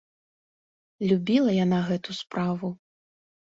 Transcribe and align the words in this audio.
Любіла 1.11 1.51
яна 1.65 1.79
гэту 1.91 2.19
справу. 2.23 2.75